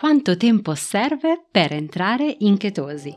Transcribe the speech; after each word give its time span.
quanto 0.00 0.38
tempo 0.38 0.74
serve 0.74 1.44
per 1.50 1.74
entrare 1.74 2.34
in 2.38 2.56
chetosi. 2.56 3.14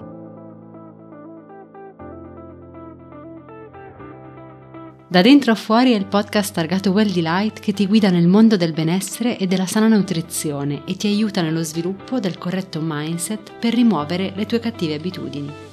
Da 5.07 5.21
dentro 5.21 5.53
a 5.53 5.55
fuori 5.55 5.93
è 5.93 5.95
il 5.95 6.07
podcast 6.07 6.53
targato 6.53 6.91
Well 6.91 7.09
Delight 7.09 7.61
che 7.61 7.71
ti 7.71 7.87
guida 7.87 8.09
nel 8.09 8.27
mondo 8.27 8.57
del 8.57 8.73
benessere 8.73 9.37
e 9.37 9.47
della 9.47 9.65
sana 9.65 9.87
nutrizione 9.87 10.81
e 10.83 10.97
ti 10.97 11.07
aiuta 11.07 11.41
nello 11.41 11.63
sviluppo 11.63 12.19
del 12.19 12.37
corretto 12.37 12.81
mindset 12.81 13.53
per 13.57 13.73
rimuovere 13.73 14.33
le 14.35 14.45
tue 14.45 14.59
cattive 14.59 14.95
abitudini. 14.95 15.72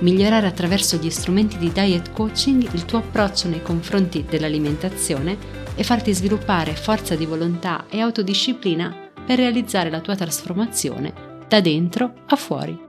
Migliorare 0.00 0.46
attraverso 0.46 0.96
gli 0.96 1.10
strumenti 1.10 1.58
di 1.58 1.70
diet 1.72 2.12
coaching 2.12 2.72
il 2.72 2.86
tuo 2.86 2.98
approccio 2.98 3.48
nei 3.48 3.60
confronti 3.60 4.24
dell'alimentazione 4.24 5.36
e 5.76 5.84
farti 5.84 6.14
sviluppare 6.14 6.74
forza 6.74 7.14
di 7.16 7.26
volontà 7.26 7.86
e 7.90 8.00
autodisciplina 8.00 9.10
per 9.26 9.36
realizzare 9.36 9.90
la 9.90 10.00
tua 10.00 10.16
trasformazione 10.16 11.44
da 11.46 11.60
dentro 11.60 12.22
a 12.28 12.36
fuori. 12.36 12.88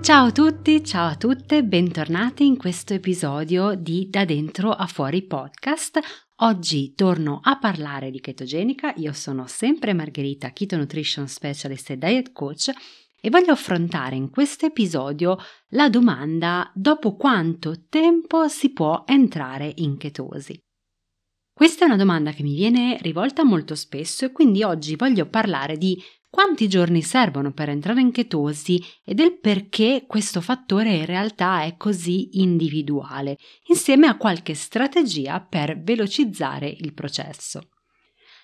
Ciao 0.00 0.26
a 0.26 0.32
tutti, 0.32 0.82
ciao 0.82 1.08
a 1.08 1.16
tutte, 1.16 1.62
bentornati 1.62 2.46
in 2.46 2.56
questo 2.56 2.94
episodio 2.94 3.74
di 3.74 4.08
Da 4.08 4.24
dentro 4.24 4.70
a 4.70 4.86
fuori 4.86 5.22
podcast. 5.22 6.00
Oggi 6.36 6.94
torno 6.94 7.40
a 7.42 7.58
parlare 7.58 8.10
di 8.10 8.18
chetogenica, 8.18 8.94
io 8.96 9.12
sono 9.12 9.46
sempre 9.46 9.92
Margherita, 9.92 10.50
Keto 10.52 10.78
Nutrition 10.78 11.28
Specialist 11.28 11.90
e 11.90 11.98
Diet 11.98 12.32
Coach 12.32 12.72
e 13.20 13.30
voglio 13.30 13.52
affrontare 13.52 14.16
in 14.16 14.30
questo 14.30 14.66
episodio 14.66 15.38
la 15.70 15.88
domanda 15.88 16.70
dopo 16.74 17.16
quanto 17.16 17.84
tempo 17.88 18.48
si 18.48 18.72
può 18.72 19.04
entrare 19.06 19.72
in 19.76 19.96
chetosi. 19.96 20.58
Questa 21.52 21.84
è 21.84 21.86
una 21.86 21.96
domanda 21.96 22.32
che 22.32 22.42
mi 22.42 22.54
viene 22.54 22.96
rivolta 23.02 23.44
molto 23.44 23.74
spesso 23.74 24.24
e 24.24 24.32
quindi 24.32 24.62
oggi 24.62 24.96
voglio 24.96 25.26
parlare 25.28 25.76
di 25.76 26.02
quanti 26.30 26.68
giorni 26.68 27.02
servono 27.02 27.52
per 27.52 27.68
entrare 27.68 28.00
in 28.00 28.12
chetosi 28.12 28.82
e 29.04 29.14
del 29.14 29.38
perché 29.38 30.04
questo 30.06 30.40
fattore 30.40 30.94
in 30.94 31.04
realtà 31.04 31.64
è 31.64 31.76
così 31.76 32.40
individuale, 32.40 33.36
insieme 33.66 34.06
a 34.06 34.16
qualche 34.16 34.54
strategia 34.54 35.40
per 35.40 35.82
velocizzare 35.82 36.68
il 36.68 36.94
processo. 36.94 37.68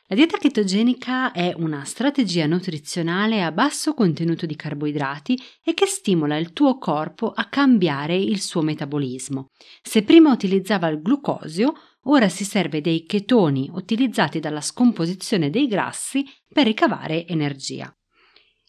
La 0.09 0.15
dieta 0.15 0.39
chetogenica 0.39 1.33
è 1.33 1.53
una 1.57 1.83
strategia 1.83 2.47
nutrizionale 2.47 3.43
a 3.43 3.51
basso 3.51 3.93
contenuto 3.93 4.47
di 4.47 4.55
carboidrati 4.55 5.37
e 5.65 5.75
che 5.75 5.87
stimola 5.87 6.37
il 6.37 6.53
tuo 6.53 6.79
corpo 6.79 7.33
a 7.33 7.47
cambiare 7.47 8.15
il 8.15 8.41
suo 8.41 8.63
metabolismo. 8.63 9.51
Se 9.83 10.05
prima 10.05 10.31
utilizzava 10.31 10.87
il 10.87 11.03
glucosio, 11.03 11.73
ora 12.03 12.29
si 12.29 12.45
serve 12.45 12.81
dei 12.81 13.05
chetoni 13.05 13.69
utilizzati 13.73 14.39
dalla 14.39 14.61
scomposizione 14.61 15.51
dei 15.51 15.67
grassi 15.67 16.25
per 16.47 16.67
ricavare 16.67 17.27
energia. 17.27 17.93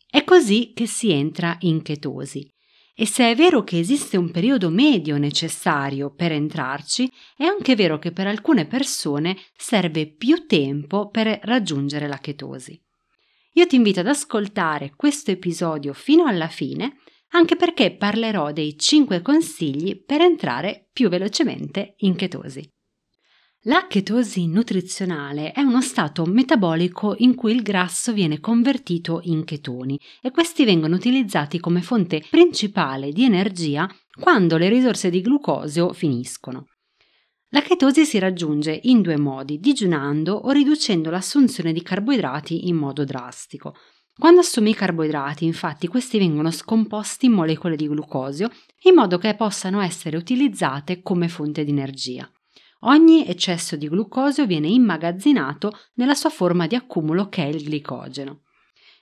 È 0.09 0.23
così 0.23 0.71
che 0.73 0.87
si 0.87 1.11
entra 1.11 1.55
in 1.59 1.83
chetosi. 1.83 2.51
E 2.99 3.05
se 3.05 3.29
è 3.29 3.35
vero 3.35 3.63
che 3.63 3.77
esiste 3.77 4.17
un 4.17 4.31
periodo 4.31 4.69
medio 4.69 5.19
necessario 5.19 6.11
per 6.11 6.31
entrarci, 6.31 7.07
è 7.37 7.43
anche 7.43 7.75
vero 7.75 7.99
che 7.99 8.11
per 8.11 8.25
alcune 8.25 8.65
persone 8.65 9.37
serve 9.55 10.07
più 10.07 10.47
tempo 10.47 11.07
per 11.09 11.39
raggiungere 11.43 12.07
la 12.07 12.17
chetosi. 12.17 12.81
Io 13.53 13.67
ti 13.67 13.75
invito 13.75 13.99
ad 13.99 14.07
ascoltare 14.07 14.93
questo 14.95 15.29
episodio 15.29 15.93
fino 15.93 16.25
alla 16.25 16.47
fine, 16.47 16.97
anche 17.33 17.55
perché 17.55 17.95
parlerò 17.95 18.51
dei 18.51 18.75
5 18.75 19.21
consigli 19.21 20.03
per 20.03 20.21
entrare 20.21 20.89
più 20.91 21.07
velocemente 21.07 21.93
in 21.97 22.15
chetosi. 22.15 22.67
La 23.61 23.87
chetosi 23.87 24.47
nutrizionale 24.47 25.51
è 25.51 25.61
uno 25.61 25.81
stato 25.81 26.25
metabolico 26.25 27.15
in 27.17 27.33
cui 27.33 27.53
il 27.53 27.63
grasso 27.63 28.13
viene 28.13 28.39
convertito 28.39 29.19
in 29.23 29.43
chetoni 29.43 29.99
e 30.21 30.29
questi 30.31 30.63
vengono 30.63 30.95
utilizzati 30.95 31.59
come 31.59 31.81
fonte 31.81 32.23
principale 32.29 33.11
di 33.11 33.23
energia 33.23 33.89
quando 34.21 34.57
le 34.57 34.69
risorse 34.69 35.09
di 35.09 35.21
glucosio 35.21 35.91
finiscono. 35.91 36.67
La 37.49 37.61
chetosi 37.61 38.05
si 38.05 38.19
raggiunge 38.19 38.79
in 38.83 39.01
due 39.01 39.17
modi, 39.17 39.59
digiunando 39.59 40.35
o 40.35 40.51
riducendo 40.51 41.09
l'assunzione 41.09 41.73
di 41.73 41.81
carboidrati 41.81 42.67
in 42.67 42.75
modo 42.75 43.05
drastico. 43.05 43.73
Quando 44.17 44.41
assumi 44.41 44.69
i 44.69 44.75
carboidrati, 44.75 45.45
infatti, 45.45 45.87
questi 45.87 46.19
vengono 46.19 46.51
scomposti 46.51 47.25
in 47.25 47.33
molecole 47.33 47.75
di 47.75 47.87
glucosio 47.87 48.49
in 48.83 48.93
modo 48.95 49.17
che 49.17 49.35
possano 49.35 49.81
essere 49.81 50.15
utilizzate 50.15 51.01
come 51.01 51.27
fonte 51.27 51.63
di 51.63 51.71
energia. 51.71 52.29
Ogni 52.81 53.25
eccesso 53.27 53.75
di 53.75 53.87
glucosio 53.87 54.45
viene 54.45 54.67
immagazzinato 54.67 55.77
nella 55.95 56.13
sua 56.13 56.29
forma 56.29 56.67
di 56.67 56.75
accumulo 56.75 57.27
che 57.29 57.43
è 57.43 57.47
il 57.47 57.63
glicogeno. 57.63 58.41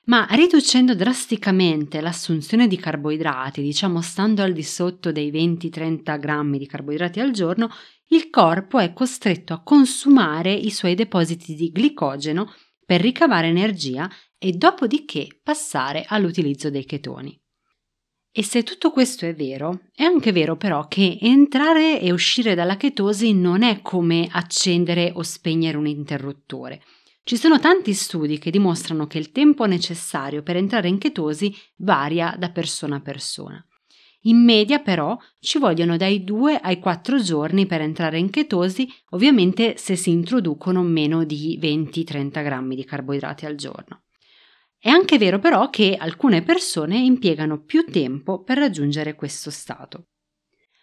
Ma 0.06 0.28
riducendo 0.30 0.94
drasticamente 0.94 2.00
l'assunzione 2.00 2.68
di 2.68 2.78
carboidrati, 2.78 3.62
diciamo 3.62 4.02
stando 4.02 4.44
al 4.44 4.54
di 4.54 4.64
sotto 4.64 5.12
dei 5.12 5.32
20-30 5.32 6.20
grammi 6.20 6.60
di 6.60 6.68
carboidrati 6.68 7.20
al 7.20 7.32
giorno, 7.32 7.70
il 8.10 8.30
corpo 8.30 8.78
è 8.78 8.94
costretto 8.94 9.54
a 9.54 9.64
consumare 9.64 10.54
i 10.54 10.70
suoi 10.70 10.94
depositi 10.94 11.56
di 11.56 11.72
glicogeno 11.72 12.54
per 12.86 13.02
ricavare 13.02 13.48
energia 13.48 14.08
e 14.38 14.52
dopodiché 14.52 15.40
passare 15.42 16.06
all'utilizzo 16.08 16.70
dei 16.70 16.86
chetoni. 16.86 17.38
E 18.38 18.44
se 18.44 18.64
tutto 18.64 18.92
questo 18.92 19.26
è 19.26 19.34
vero, 19.34 19.84
è 19.96 20.04
anche 20.04 20.34
vero 20.34 20.58
però 20.58 20.90
che 20.90 21.18
entrare 21.22 22.02
e 22.02 22.12
uscire 22.12 22.54
dalla 22.54 22.76
chetosi 22.76 23.34
non 23.34 23.62
è 23.62 23.82
come 23.82 24.28
accendere 24.30 25.14
o 25.16 25.24
spegnere 25.24 25.78
un 25.78 25.88
interruttore. 25.88 26.82
Ci 27.24 27.38
sono 27.38 27.62
tanti 27.62 27.94
studi 27.94 28.38
che 28.38 28.52
dimostrano 28.52 29.08
che 29.08 29.20
il 29.20 29.32
tempo 29.32 29.64
necessario 29.64 30.44
per 30.44 30.58
entrare 30.58 30.90
in 30.90 30.98
chetosi 30.98 31.56
varia 31.78 32.36
da 32.38 32.52
persona 32.52 32.98
a 32.98 33.02
persona. 33.02 33.66
In 34.24 34.44
media 34.44 34.80
però 34.80 35.18
ci 35.40 35.58
vogliono 35.58 35.96
dai 35.96 36.26
2 36.26 36.58
ai 36.58 36.80
4 36.80 37.22
giorni 37.22 37.66
per 37.66 37.80
entrare 37.80 38.20
in 38.20 38.30
chetosi, 38.30 38.86
ovviamente 39.12 39.78
se 39.78 39.96
si 39.96 40.10
introducono 40.10 40.82
meno 40.84 41.24
di 41.24 41.58
20-30 41.62 42.44
grammi 42.44 42.76
di 42.76 42.84
carboidrati 42.84 43.46
al 43.46 43.56
giorno. 43.56 44.02
È 44.86 44.90
anche 44.90 45.18
vero 45.18 45.40
però 45.40 45.72
che 45.72 45.96
alcune 46.00 46.44
persone 46.44 47.00
impiegano 47.00 47.60
più 47.60 47.86
tempo 47.86 48.44
per 48.44 48.60
raggiungere 48.60 49.16
questo 49.16 49.50
stato. 49.50 50.10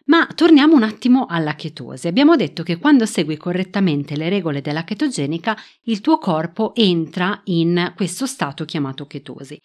Ma 0.07 0.27
torniamo 0.27 0.75
un 0.75 0.83
attimo 0.83 1.27
alla 1.27 1.55
chetosi. 1.55 2.09
Abbiamo 2.09 2.35
detto 2.35 2.65
che 2.65 2.79
quando 2.79 3.07
segui 3.07 3.37
correttamente 3.37 4.17
le 4.17 4.29
regole 4.29 4.61
della 4.61 4.83
chetogenica, 4.83 5.57
il 5.83 6.01
tuo 6.01 6.19
corpo 6.19 6.75
entra 6.75 7.43
in 7.45 7.93
questo 7.95 8.27
stato 8.27 8.65
chiamato 8.65 9.07
chetosi. 9.07 9.57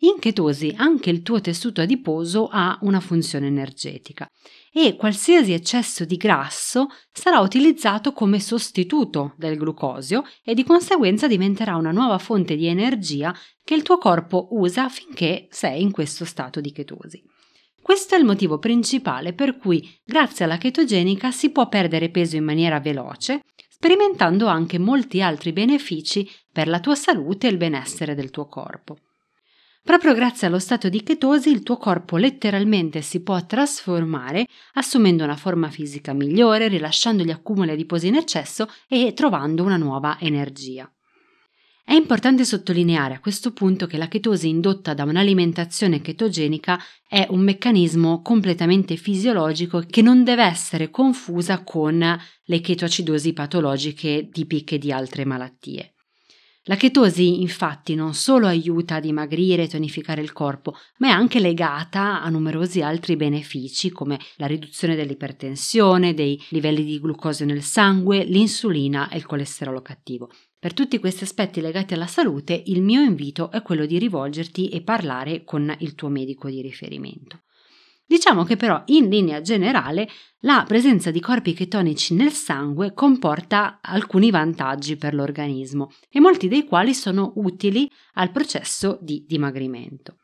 In 0.00 0.18
chetosi 0.18 0.74
anche 0.76 1.08
il 1.08 1.22
tuo 1.22 1.40
tessuto 1.40 1.80
adiposo 1.80 2.48
ha 2.52 2.78
una 2.82 3.00
funzione 3.00 3.46
energetica 3.46 4.30
e 4.70 4.94
qualsiasi 4.94 5.54
eccesso 5.54 6.04
di 6.04 6.18
grasso 6.18 6.88
sarà 7.10 7.40
utilizzato 7.40 8.12
come 8.12 8.38
sostituto 8.38 9.32
del 9.38 9.56
glucosio 9.56 10.24
e 10.44 10.52
di 10.52 10.64
conseguenza 10.64 11.26
diventerà 11.26 11.76
una 11.76 11.92
nuova 11.92 12.18
fonte 12.18 12.56
di 12.56 12.66
energia 12.66 13.34
che 13.64 13.74
il 13.74 13.82
tuo 13.82 13.96
corpo 13.96 14.48
usa 14.50 14.90
finché 14.90 15.46
sei 15.48 15.80
in 15.80 15.92
questo 15.92 16.26
stato 16.26 16.60
di 16.60 16.72
chetosi. 16.72 17.22
Questo 17.80 18.16
è 18.16 18.18
il 18.18 18.26
motivo 18.26 18.58
principale 18.58 19.32
per 19.32 19.56
cui, 19.56 19.98
grazie 20.04 20.44
alla 20.44 20.58
chetogenica, 20.58 21.30
si 21.30 21.50
può 21.50 21.68
perdere 21.68 22.10
peso 22.10 22.36
in 22.36 22.44
maniera 22.44 22.80
veloce, 22.80 23.44
sperimentando 23.66 24.46
anche 24.46 24.78
molti 24.78 25.22
altri 25.22 25.52
benefici 25.52 26.28
per 26.52 26.68
la 26.68 26.80
tua 26.80 26.96
salute 26.96 27.46
e 27.46 27.50
il 27.50 27.56
benessere 27.56 28.14
del 28.14 28.28
tuo 28.28 28.46
corpo. 28.46 28.98
Proprio 29.86 30.14
grazie 30.14 30.48
allo 30.48 30.58
stato 30.58 30.88
di 30.88 31.04
chetosi 31.04 31.48
il 31.48 31.62
tuo 31.62 31.76
corpo 31.76 32.16
letteralmente 32.16 33.02
si 33.02 33.22
può 33.22 33.46
trasformare 33.46 34.48
assumendo 34.72 35.22
una 35.22 35.36
forma 35.36 35.70
fisica 35.70 36.12
migliore, 36.12 36.66
rilasciando 36.66 37.22
gli 37.22 37.30
accumuli 37.30 37.70
adiposi 37.70 38.08
in 38.08 38.16
eccesso 38.16 38.68
e 38.88 39.12
trovando 39.12 39.62
una 39.62 39.76
nuova 39.76 40.18
energia. 40.18 40.92
È 41.84 41.92
importante 41.92 42.44
sottolineare 42.44 43.14
a 43.14 43.20
questo 43.20 43.52
punto 43.52 43.86
che 43.86 43.96
la 43.96 44.08
chetosi 44.08 44.48
indotta 44.48 44.92
da 44.92 45.04
un'alimentazione 45.04 46.00
chetogenica 46.00 46.80
è 47.06 47.24
un 47.30 47.42
meccanismo 47.42 48.22
completamente 48.22 48.96
fisiologico 48.96 49.84
che 49.88 50.02
non 50.02 50.24
deve 50.24 50.42
essere 50.42 50.90
confusa 50.90 51.62
con 51.62 52.18
le 52.42 52.60
chetoacidosi 52.60 53.32
patologiche 53.32 54.30
tipiche 54.32 54.78
di 54.78 54.90
altre 54.90 55.24
malattie. 55.24 55.95
La 56.68 56.74
chetosi 56.74 57.42
infatti 57.42 57.94
non 57.94 58.12
solo 58.12 58.48
aiuta 58.48 58.96
a 58.96 59.00
dimagrire 59.00 59.62
e 59.62 59.68
tonificare 59.68 60.20
il 60.20 60.32
corpo, 60.32 60.74
ma 60.98 61.08
è 61.08 61.10
anche 61.12 61.38
legata 61.38 62.20
a 62.20 62.28
numerosi 62.28 62.82
altri 62.82 63.14
benefici 63.14 63.90
come 63.90 64.18
la 64.38 64.48
riduzione 64.48 64.96
dell'ipertensione, 64.96 66.12
dei 66.12 66.42
livelli 66.48 66.82
di 66.82 66.98
glucosio 66.98 67.46
nel 67.46 67.62
sangue, 67.62 68.24
l'insulina 68.24 69.08
e 69.10 69.16
il 69.16 69.26
colesterolo 69.26 69.80
cattivo. 69.80 70.28
Per 70.58 70.74
tutti 70.74 70.98
questi 70.98 71.22
aspetti 71.22 71.60
legati 71.60 71.94
alla 71.94 72.08
salute, 72.08 72.60
il 72.66 72.82
mio 72.82 73.00
invito 73.00 73.52
è 73.52 73.62
quello 73.62 73.86
di 73.86 73.98
rivolgerti 73.98 74.68
e 74.68 74.82
parlare 74.82 75.44
con 75.44 75.72
il 75.78 75.94
tuo 75.94 76.08
medico 76.08 76.50
di 76.50 76.62
riferimento. 76.62 77.42
Diciamo 78.06 78.44
che 78.44 78.54
però 78.54 78.82
in 78.86 79.08
linea 79.08 79.40
generale 79.40 80.08
la 80.40 80.64
presenza 80.66 81.10
di 81.10 81.18
corpi 81.18 81.54
chetonici 81.54 82.14
nel 82.14 82.30
sangue 82.30 82.94
comporta 82.94 83.80
alcuni 83.82 84.30
vantaggi 84.30 84.96
per 84.96 85.12
l'organismo 85.12 85.90
e 86.08 86.20
molti 86.20 86.46
dei 86.46 86.64
quali 86.64 86.94
sono 86.94 87.32
utili 87.36 87.90
al 88.14 88.30
processo 88.30 88.98
di 89.02 89.24
dimagrimento. 89.26 90.18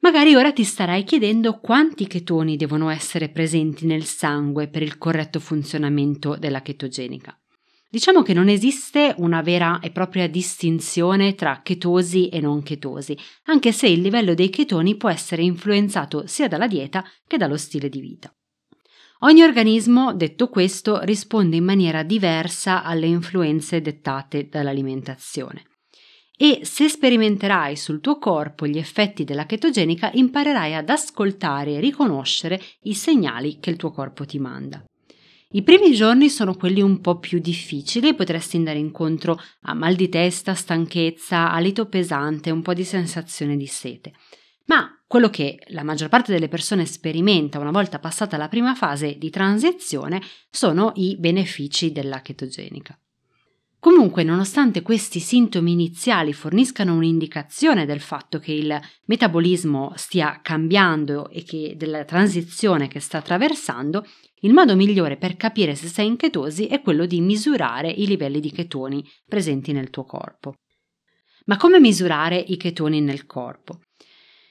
Magari 0.00 0.34
ora 0.34 0.52
ti 0.52 0.64
starai 0.64 1.04
chiedendo 1.04 1.60
quanti 1.60 2.08
chetoni 2.08 2.56
devono 2.56 2.88
essere 2.88 3.28
presenti 3.28 3.86
nel 3.86 4.04
sangue 4.04 4.68
per 4.68 4.82
il 4.82 4.98
corretto 4.98 5.38
funzionamento 5.38 6.36
della 6.36 6.62
chetogenica. 6.62 7.38
Diciamo 7.90 8.22
che 8.22 8.34
non 8.34 8.50
esiste 8.50 9.14
una 9.16 9.40
vera 9.40 9.80
e 9.80 9.90
propria 9.90 10.28
distinzione 10.28 11.34
tra 11.34 11.62
chetosi 11.62 12.28
e 12.28 12.38
non 12.38 12.62
chetosi, 12.62 13.16
anche 13.44 13.72
se 13.72 13.88
il 13.88 14.02
livello 14.02 14.34
dei 14.34 14.50
chetoni 14.50 14.96
può 14.96 15.08
essere 15.08 15.42
influenzato 15.42 16.26
sia 16.26 16.48
dalla 16.48 16.66
dieta 16.66 17.02
che 17.26 17.38
dallo 17.38 17.56
stile 17.56 17.88
di 17.88 18.00
vita. 18.00 18.30
Ogni 19.20 19.42
organismo, 19.42 20.12
detto 20.12 20.50
questo, 20.50 21.00
risponde 21.00 21.56
in 21.56 21.64
maniera 21.64 22.02
diversa 22.02 22.84
alle 22.84 23.06
influenze 23.06 23.80
dettate 23.80 24.48
dall'alimentazione. 24.50 25.62
E 26.36 26.60
se 26.64 26.90
sperimenterai 26.90 27.74
sul 27.74 28.00
tuo 28.00 28.18
corpo 28.18 28.66
gli 28.66 28.78
effetti 28.78 29.24
della 29.24 29.46
chetogenica, 29.46 30.10
imparerai 30.12 30.74
ad 30.74 30.90
ascoltare 30.90 31.72
e 31.72 31.80
riconoscere 31.80 32.60
i 32.82 32.94
segnali 32.94 33.58
che 33.58 33.70
il 33.70 33.76
tuo 33.76 33.90
corpo 33.90 34.26
ti 34.26 34.38
manda. 34.38 34.84
I 35.50 35.62
primi 35.62 35.94
giorni 35.94 36.28
sono 36.28 36.54
quelli 36.54 36.82
un 36.82 37.00
po' 37.00 37.18
più 37.18 37.38
difficili, 37.38 38.14
potresti 38.14 38.58
andare 38.58 38.78
incontro 38.78 39.40
a 39.62 39.72
mal 39.72 39.94
di 39.94 40.10
testa, 40.10 40.52
stanchezza, 40.52 41.50
alito 41.50 41.86
pesante, 41.86 42.50
un 42.50 42.60
po' 42.60 42.74
di 42.74 42.84
sensazione 42.84 43.56
di 43.56 43.66
sete. 43.66 44.12
Ma 44.66 45.02
quello 45.06 45.30
che 45.30 45.58
la 45.68 45.82
maggior 45.82 46.10
parte 46.10 46.32
delle 46.32 46.48
persone 46.48 46.84
sperimenta 46.84 47.58
una 47.58 47.70
volta 47.70 47.98
passata 47.98 48.36
la 48.36 48.48
prima 48.48 48.74
fase 48.74 49.16
di 49.16 49.30
transizione 49.30 50.20
sono 50.50 50.92
i 50.96 51.16
benefici 51.18 51.92
della 51.92 52.20
chetogenica. 52.20 52.98
Comunque, 53.80 54.24
nonostante 54.24 54.82
questi 54.82 55.20
sintomi 55.20 55.72
iniziali 55.72 56.34
forniscano 56.34 56.94
un'indicazione 56.94 57.86
del 57.86 58.00
fatto 58.00 58.38
che 58.38 58.52
il 58.52 58.78
metabolismo 59.04 59.92
stia 59.94 60.40
cambiando 60.42 61.30
e 61.30 61.42
che 61.44 61.74
della 61.76 62.04
transizione 62.04 62.88
che 62.88 63.00
sta 63.00 63.18
attraversando, 63.18 64.04
il 64.40 64.52
modo 64.52 64.76
migliore 64.76 65.16
per 65.16 65.36
capire 65.36 65.74
se 65.74 65.88
sei 65.88 66.06
in 66.06 66.16
chetosi 66.16 66.66
è 66.66 66.80
quello 66.80 67.06
di 67.06 67.20
misurare 67.20 67.90
i 67.90 68.06
livelli 68.06 68.40
di 68.40 68.52
chetoni 68.52 69.04
presenti 69.26 69.72
nel 69.72 69.90
tuo 69.90 70.04
corpo. 70.04 70.54
Ma 71.46 71.56
come 71.56 71.80
misurare 71.80 72.36
i 72.36 72.56
chetoni 72.56 73.00
nel 73.00 73.26
corpo? 73.26 73.80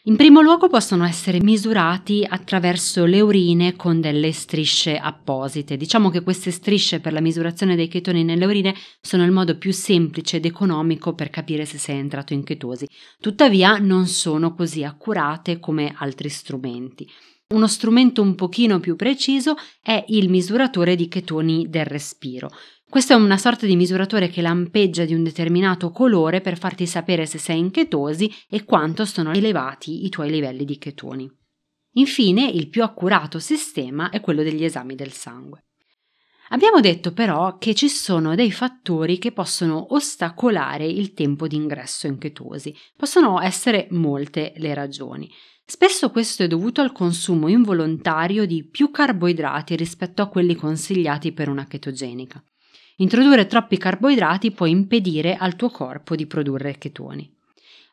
In 0.08 0.16
primo 0.16 0.40
luogo 0.40 0.70
possono 0.70 1.06
essere 1.06 1.42
misurati 1.42 2.26
attraverso 2.26 3.04
le 3.04 3.20
urine 3.20 3.76
con 3.76 4.00
delle 4.00 4.32
strisce 4.32 4.98
apposite. 4.98 5.76
Diciamo 5.76 6.10
che 6.10 6.22
queste 6.22 6.50
strisce 6.50 7.02
per 7.02 7.12
la 7.12 7.20
misurazione 7.20 7.76
dei 7.76 7.90
chetoni 7.90 8.24
nelle 8.24 8.46
urine 8.46 8.74
sono 9.02 9.26
il 9.26 9.32
modo 9.32 9.58
più 9.58 9.74
semplice 9.74 10.38
ed 10.38 10.46
economico 10.46 11.14
per 11.14 11.30
capire 11.30 11.66
se 11.66 11.78
sei 11.78 11.98
entrato 11.98 12.32
in 12.32 12.46
chetosi. 12.46 12.88
Tuttavia 13.20 13.80
non 13.80 14.08
sono 14.08 14.56
così 14.56 14.86
accurate 14.86 15.60
come 15.60 15.94
altri 15.98 16.30
strumenti. 16.30 17.06
Uno 17.54 17.68
strumento 17.68 18.22
un 18.22 18.36
pochino 18.36 18.82
più 18.82 18.98
preciso 18.98 19.56
è 19.82 20.04
il 20.10 20.30
misuratore 20.30 20.96
di 20.96 21.08
chetoni 21.08 21.70
del 21.70 21.86
respiro. 21.86 22.50
Questo 22.90 23.14
è 23.14 23.16
una 23.16 23.38
sorta 23.38 23.66
di 23.66 23.78
misuratore 23.78 24.28
che 24.28 24.42
lampeggia 24.42 25.06
di 25.06 25.14
un 25.14 25.24
determinato 25.24 25.92
colore 25.92 26.42
per 26.42 26.58
farti 26.58 26.86
sapere 26.86 27.26
se 27.26 27.38
sei 27.38 27.60
in 27.60 27.72
chetosi 27.72 28.30
e 28.50 28.66
quanto 28.66 29.06
sono 29.06 29.32
elevati 29.32 30.06
i 30.06 30.10
tuoi 30.10 30.30
livelli 30.30 30.66
di 30.66 30.78
chetoni. 30.78 31.30
Infine, 31.94 32.50
il 32.50 32.68
più 32.68 32.84
accurato 32.84 33.40
sistema 33.40 34.10
è 34.10 34.20
quello 34.20 34.44
degli 34.44 34.66
esami 34.66 34.96
del 34.96 35.14
sangue. 35.14 35.67
Abbiamo 36.50 36.80
detto 36.80 37.12
però 37.12 37.58
che 37.58 37.74
ci 37.74 37.90
sono 37.90 38.34
dei 38.34 38.52
fattori 38.52 39.18
che 39.18 39.34
possono 39.34 39.94
ostacolare 39.94 40.86
il 40.86 41.14
tempo 41.14 41.48
di 41.48 41.58
ingresso 41.58 42.08
in 42.08 42.18
chetosi. 42.18 42.74
Possono 42.96 43.42
essere 43.42 43.88
molte 43.92 44.54
le 44.58 44.74
ragioni. 44.74 45.30
Spesso 45.66 46.10
questo 46.10 46.44
è 46.44 46.48
dovuto 46.48 46.80
al 46.80 46.94
consumo 46.94 47.50
involontario 47.50 48.46
di 48.46 48.66
più 48.66 48.90
carboidrati 48.90 49.76
rispetto 49.76 50.22
a 50.22 50.28
quelli 50.28 50.56
consigliati 50.56 51.34
per 51.34 51.50
una 51.50 51.66
chetogenica. 51.66 52.42
Introdurre 53.00 53.46
troppi 53.46 53.78
carboidrati 53.78 54.52
può 54.52 54.66
impedire 54.66 55.36
al 55.36 55.58
tuo 55.58 55.70
corpo 55.70 56.16
di 56.16 56.26
produrre 56.26 56.78
chetoni. 56.78 57.37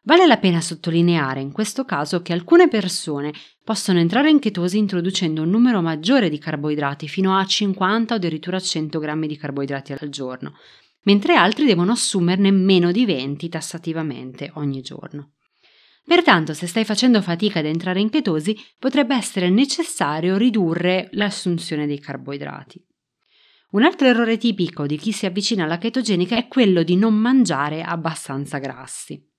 Vale 0.07 0.27
la 0.27 0.37
pena 0.37 0.61
sottolineare 0.61 1.41
in 1.41 1.51
questo 1.51 1.87
caso 1.87 2.21
che 2.21 2.35
alcune 2.35 2.69
persone 2.69 3.33
possono 3.65 3.99
entrare 3.99 4.29
in 4.29 4.39
chetosi 4.39 4.77
introducendo 4.77 5.41
un 5.41 5.49
numero 5.49 5.81
maggiore 5.81 6.29
di 6.29 6.37
carboidrati 6.37 7.09
fino 7.09 7.39
a 7.39 7.47
50 7.47 8.13
o 8.13 8.17
addirittura 8.19 8.61
100 8.61 8.99
grammi 8.99 9.27
di 9.27 9.39
carboidrati 9.39 9.93
al 9.93 10.11
giorno, 10.11 10.59
mentre 11.05 11.37
altri 11.37 11.65
devono 11.65 11.93
assumerne 11.93 12.51
meno 12.51 12.93
di 12.93 13.07
20 13.07 13.49
tassativamente 13.49 14.51
ogni 14.57 14.83
giorno. 14.83 15.37
Pertanto, 16.07 16.53
se 16.53 16.67
stai 16.67 16.85
facendo 16.85 17.23
fatica 17.23 17.61
ad 17.61 17.65
entrare 17.65 18.01
in 18.01 18.11
chetosi, 18.11 18.55
potrebbe 18.79 19.17
essere 19.17 19.49
necessario 19.49 20.37
ridurre 20.37 21.09
l'assunzione 21.13 21.87
dei 21.87 21.99
carboidrati. 21.99 22.79
Un 23.71 23.85
altro 23.85 24.07
errore 24.07 24.37
tipico 24.37 24.87
di 24.87 24.99
chi 24.99 25.13
si 25.13 25.25
avvicina 25.25 25.65
alla 25.65 25.79
chetogenica 25.79 26.37
è 26.37 26.47
quello 26.47 26.83
di 26.83 26.95
non 26.95 27.15
mangiare 27.15 27.83
abbastanza 27.83 28.59
grassi. 28.59 29.33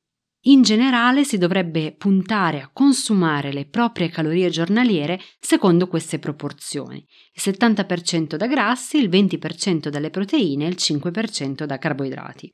In 0.47 0.61
generale 0.61 1.23
si 1.23 1.39
dovrebbe 1.39 1.95
puntare 1.97 2.61
a 2.61 2.69
consumare 2.71 3.51
le 3.51 3.65
proprie 3.65 4.09
calorie 4.09 4.51
giornaliere 4.51 5.19
secondo 5.39 5.87
queste 5.87 6.19
proporzioni, 6.19 6.97
il 7.33 7.41
70% 7.41 8.35
da 8.35 8.45
grassi, 8.45 8.97
il 8.97 9.09
20% 9.09 9.87
dalle 9.87 10.11
proteine 10.11 10.65
e 10.65 10.69
il 10.69 10.75
5% 10.77 11.63
da 11.63 11.79
carboidrati. 11.79 12.53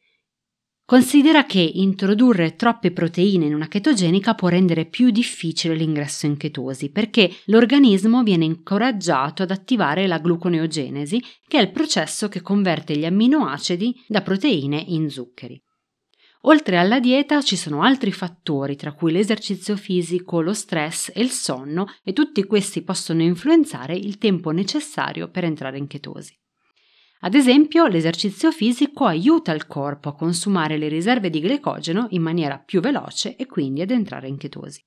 Considera 0.85 1.45
che 1.45 1.59
introdurre 1.59 2.55
troppe 2.55 2.91
proteine 2.91 3.45
in 3.45 3.53
una 3.53 3.67
chetogenica 3.67 4.35
può 4.35 4.47
rendere 4.47 4.85
più 4.85 5.09
difficile 5.09 5.75
l'ingresso 5.75 6.25
in 6.25 6.37
chetosi 6.37 6.91
perché 6.91 7.29
l'organismo 7.45 8.23
viene 8.23 8.45
incoraggiato 8.45 9.43
ad 9.43 9.51
attivare 9.51 10.07
la 10.07 10.19
gluconeogenesi, 10.19 11.21
che 11.45 11.57
è 11.57 11.61
il 11.61 11.71
processo 11.71 12.29
che 12.29 12.41
converte 12.41 12.95
gli 12.97 13.05
amminoacidi 13.05 14.03
da 14.07 14.21
proteine 14.21 14.81
in 14.87 15.09
zuccheri. 15.09 15.61
Oltre 16.45 16.77
alla 16.77 16.99
dieta 16.99 17.41
ci 17.41 17.55
sono 17.55 17.83
altri 17.83 18.11
fattori, 18.11 18.75
tra 18.75 18.93
cui 18.93 19.11
l'esercizio 19.11 19.75
fisico, 19.75 20.41
lo 20.41 20.53
stress 20.53 21.11
e 21.13 21.21
il 21.21 21.29
sonno, 21.29 21.85
e 22.03 22.13
tutti 22.13 22.43
questi 22.45 22.81
possono 22.81 23.21
influenzare 23.21 23.95
il 23.95 24.17
tempo 24.17 24.49
necessario 24.49 25.29
per 25.29 25.43
entrare 25.43 25.77
in 25.77 25.85
chetosi. 25.85 26.35
Ad 27.23 27.35
esempio, 27.35 27.85
l'esercizio 27.85 28.51
fisico 28.51 29.05
aiuta 29.05 29.53
il 29.53 29.67
corpo 29.67 30.09
a 30.09 30.15
consumare 30.15 30.77
le 30.77 30.87
riserve 30.87 31.29
di 31.29 31.39
glicogeno 31.39 32.07
in 32.09 32.23
maniera 32.23 32.57
più 32.57 32.81
veloce 32.81 33.35
e 33.35 33.45
quindi 33.45 33.81
ad 33.81 33.91
entrare 33.91 34.27
in 34.27 34.37
chetosi. 34.37 34.83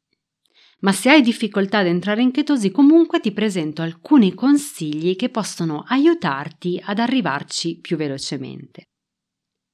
Ma 0.81 0.91
se 0.91 1.11
hai 1.11 1.23
difficoltà 1.23 1.79
ad 1.79 1.87
entrare 1.87 2.21
in 2.21 2.33
chetosi, 2.33 2.73
comunque 2.73 3.21
ti 3.21 3.31
presento 3.31 3.83
alcuni 3.83 4.35
consigli 4.35 5.15
che 5.15 5.29
possono 5.29 5.85
aiutarti 5.87 6.83
ad 6.85 6.99
arrivarci 6.99 7.79
più 7.79 7.97
velocemente. 7.97 8.89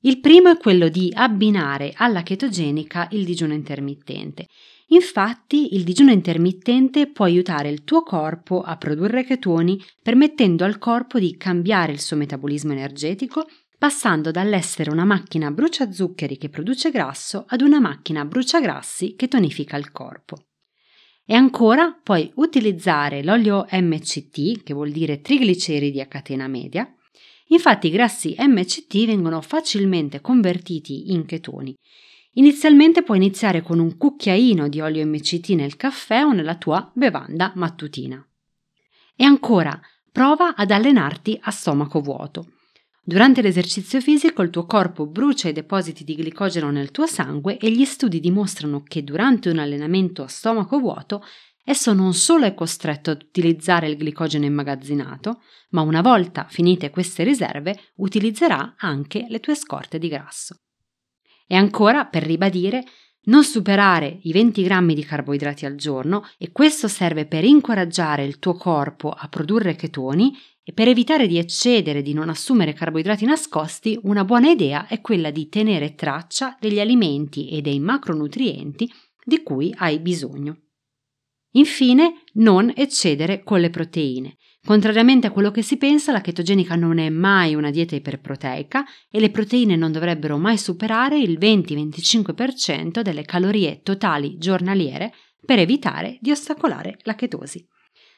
Il 0.00 0.20
primo 0.20 0.50
è 0.50 0.56
quello 0.56 0.88
di 0.88 1.10
abbinare 1.14 1.92
alla 1.94 2.22
chetogenica 2.22 3.08
il 3.10 3.24
digiuno 3.24 3.52
intermittente 3.52 4.46
Infatti 4.92 5.74
il 5.76 5.84
digiuno 5.84 6.10
intermittente 6.10 7.06
può 7.06 7.24
aiutare 7.24 7.68
il 7.68 7.84
tuo 7.84 8.02
corpo 8.02 8.60
a 8.60 8.76
produrre 8.76 9.24
chetoni 9.24 9.80
permettendo 10.02 10.64
al 10.64 10.78
corpo 10.78 11.20
di 11.20 11.36
cambiare 11.36 11.92
il 11.92 12.00
suo 12.00 12.16
metabolismo 12.16 12.72
energetico 12.72 13.46
passando 13.78 14.32
dall'essere 14.32 14.90
una 14.90 15.04
macchina 15.04 15.52
brucia 15.52 15.92
zuccheri 15.92 16.36
che 16.36 16.48
produce 16.48 16.90
grasso 16.90 17.44
ad 17.46 17.60
una 17.60 17.78
macchina 17.78 18.24
brucia 18.24 18.60
grassi 18.60 19.14
che 19.14 19.28
tonifica 19.28 19.76
il 19.76 19.92
corpo. 19.92 20.46
E 21.24 21.34
ancora 21.34 21.98
puoi 22.02 22.30
utilizzare 22.34 23.22
l'olio 23.22 23.66
MCT, 23.70 24.64
che 24.64 24.74
vuol 24.74 24.90
dire 24.90 25.20
trigliceridi 25.20 26.00
a 26.00 26.06
catena 26.06 26.48
media. 26.48 26.92
Infatti 27.50 27.86
i 27.86 27.90
grassi 27.90 28.34
MCT 28.38 29.06
vengono 29.06 29.40
facilmente 29.40 30.20
convertiti 30.20 31.12
in 31.12 31.24
chetoni 31.24 31.76
Inizialmente 32.34 33.02
puoi 33.02 33.16
iniziare 33.16 33.60
con 33.60 33.80
un 33.80 33.96
cucchiaino 33.96 34.68
di 34.68 34.80
olio 34.80 35.04
MCT 35.04 35.48
nel 35.50 35.74
caffè 35.76 36.22
o 36.22 36.32
nella 36.32 36.54
tua 36.54 36.88
bevanda 36.94 37.50
mattutina. 37.56 38.24
E 39.16 39.24
ancora, 39.24 39.78
prova 40.12 40.54
ad 40.54 40.70
allenarti 40.70 41.36
a 41.42 41.50
stomaco 41.50 42.00
vuoto. 42.00 42.52
Durante 43.02 43.42
l'esercizio 43.42 44.00
fisico 44.00 44.42
il 44.42 44.50
tuo 44.50 44.64
corpo 44.64 45.06
brucia 45.06 45.48
i 45.48 45.52
depositi 45.52 46.04
di 46.04 46.14
glicogeno 46.14 46.70
nel 46.70 46.92
tuo 46.92 47.06
sangue 47.06 47.58
e 47.58 47.68
gli 47.72 47.84
studi 47.84 48.20
dimostrano 48.20 48.84
che 48.84 49.02
durante 49.02 49.50
un 49.50 49.58
allenamento 49.58 50.22
a 50.22 50.28
stomaco 50.28 50.78
vuoto 50.78 51.24
esso 51.70 51.92
non 51.92 52.12
solo 52.14 52.44
è 52.44 52.54
costretto 52.54 53.10
ad 53.10 53.22
utilizzare 53.22 53.88
il 53.88 53.96
glicogeno 53.96 54.44
immagazzinato, 54.44 55.42
ma 55.70 55.80
una 55.82 56.02
volta 56.02 56.46
finite 56.48 56.90
queste 56.90 57.22
riserve 57.22 57.92
utilizzerà 57.96 58.74
anche 58.76 59.26
le 59.28 59.40
tue 59.40 59.54
scorte 59.54 59.98
di 59.98 60.08
grasso. 60.08 60.56
E 61.46 61.56
ancora, 61.56 62.04
per 62.04 62.24
ribadire, 62.24 62.84
non 63.24 63.44
superare 63.44 64.18
i 64.22 64.32
20 64.32 64.62
grammi 64.62 64.94
di 64.94 65.04
carboidrati 65.04 65.66
al 65.66 65.74
giorno 65.74 66.26
e 66.38 66.52
questo 66.52 66.88
serve 66.88 67.26
per 67.26 67.44
incoraggiare 67.44 68.24
il 68.24 68.38
tuo 68.38 68.54
corpo 68.54 69.10
a 69.10 69.28
produrre 69.28 69.76
chetoni 69.76 70.36
e 70.62 70.72
per 70.72 70.88
evitare 70.88 71.26
di 71.26 71.38
eccedere 71.38 72.02
di 72.02 72.12
non 72.12 72.28
assumere 72.28 72.72
carboidrati 72.72 73.24
nascosti, 73.24 73.98
una 74.04 74.24
buona 74.24 74.50
idea 74.50 74.86
è 74.86 75.00
quella 75.00 75.30
di 75.30 75.48
tenere 75.48 75.94
traccia 75.94 76.56
degli 76.60 76.80
alimenti 76.80 77.48
e 77.50 77.60
dei 77.60 77.80
macronutrienti 77.80 78.90
di 79.24 79.42
cui 79.42 79.74
hai 79.76 79.98
bisogno. 79.98 80.69
Infine, 81.52 82.22
non 82.34 82.72
eccedere 82.74 83.42
con 83.42 83.60
le 83.60 83.70
proteine. 83.70 84.36
Contrariamente 84.64 85.26
a 85.26 85.30
quello 85.30 85.50
che 85.50 85.62
si 85.62 85.78
pensa, 85.78 86.12
la 86.12 86.20
chetogenica 86.20 86.76
non 86.76 86.98
è 86.98 87.08
mai 87.08 87.54
una 87.54 87.70
dieta 87.70 87.96
iperproteica 87.96 88.84
e 89.10 89.18
le 89.18 89.30
proteine 89.30 89.74
non 89.74 89.90
dovrebbero 89.90 90.36
mai 90.36 90.58
superare 90.58 91.18
il 91.18 91.38
20-25% 91.38 93.00
delle 93.00 93.22
calorie 93.22 93.80
totali 93.82 94.36
giornaliere 94.36 95.12
per 95.44 95.58
evitare 95.58 96.18
di 96.20 96.30
ostacolare 96.30 96.98
la 97.02 97.14
chetosi. 97.14 97.66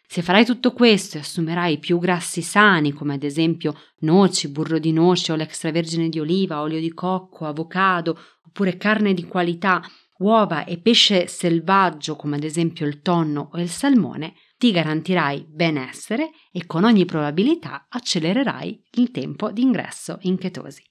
Se 0.07 0.21
farai 0.21 0.45
tutto 0.45 0.73
questo 0.73 1.17
e 1.17 1.21
assumerai 1.21 1.79
più 1.79 1.99
grassi 1.99 2.43
sani, 2.43 2.93
come 2.93 3.15
ad 3.15 3.23
esempio 3.23 3.75
noci, 4.01 4.49
burro 4.49 4.79
di 4.79 4.93
noce, 4.93 5.33
olio 5.33 5.45
extravergine 5.45 6.11
di 6.11 6.19
oliva, 6.19 6.61
olio 6.61 6.81
di 6.81 6.93
cocco, 6.93 7.47
avocado, 7.47 8.19
oppure 8.45 8.77
carne 8.77 9.15
di 9.15 9.25
qualità, 9.25 9.81
uova 10.23 10.65
e 10.65 10.79
pesce 10.79 11.27
selvaggio, 11.27 12.17
come 12.17 12.37
ad 12.37 12.45
esempio 12.45 12.87
il 12.87 13.03
tonno 13.03 13.51
o 13.53 13.59
il 13.59 13.69
salmone, 13.69 14.35
ti 14.57 14.71
garantirai 14.71 15.45
benessere 15.49 16.31
e 16.53 16.67
con 16.67 16.85
ogni 16.85 17.05
probabilità 17.05 17.87
accelererai 17.89 18.83
il 18.93 19.11
tempo 19.11 19.51
di 19.51 19.63
ingresso 19.63 20.19
in 20.23 20.39
chetosi. 20.39 20.83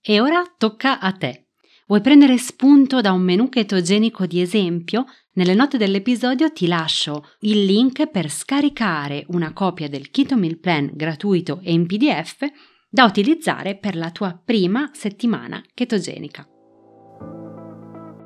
E 0.00 0.20
ora 0.20 0.42
tocca 0.56 0.98
a 0.98 1.12
te. 1.12 1.48
Vuoi 1.86 2.00
prendere 2.00 2.36
spunto 2.38 3.00
da 3.00 3.12
un 3.12 3.22
menù 3.22 3.48
chetogenico 3.48 4.26
di 4.26 4.40
esempio? 4.40 5.04
Nelle 5.34 5.54
note 5.54 5.78
dell'episodio 5.78 6.50
ti 6.52 6.66
lascio 6.66 7.30
il 7.40 7.64
link 7.64 8.08
per 8.08 8.30
scaricare 8.30 9.24
una 9.28 9.52
copia 9.52 9.88
del 9.88 10.10
Keto 10.10 10.36
Meal 10.36 10.58
Plan 10.58 10.90
gratuito 10.92 11.60
e 11.62 11.72
in 11.72 11.86
PDF 11.86 12.46
da 12.90 13.04
utilizzare 13.04 13.76
per 13.76 13.96
la 13.96 14.10
tua 14.10 14.40
prima 14.42 14.90
settimana 14.92 15.62
chetogenica. 15.74 16.57